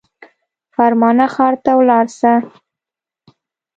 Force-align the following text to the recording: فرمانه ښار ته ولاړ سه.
فرمانه 0.75 1.25
ښار 1.33 1.55
ته 1.63 1.71
ولاړ 1.79 2.05
سه. 2.19 2.31